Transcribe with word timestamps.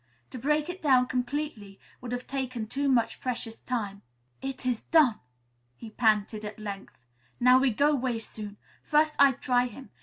To 0.31 0.39
break 0.39 0.67
it 0.67 0.81
down 0.81 1.05
completely 1.05 1.79
would 2.01 2.11
have 2.11 2.25
taken 2.25 2.65
too 2.65 2.89
much 2.89 3.19
precious 3.21 3.59
time. 3.61 4.01
"It 4.41 4.65
is 4.65 4.81
don'!" 4.81 5.19
he 5.75 5.91
panted 5.91 6.43
at 6.43 6.57
length. 6.57 6.97
"Now 7.39 7.59
we 7.59 7.69
go 7.71 7.93
'way 7.93 8.17
soon. 8.17 8.57
First 8.83 9.15
I 9.19 9.33
try 9.33 9.67
him. 9.67 9.91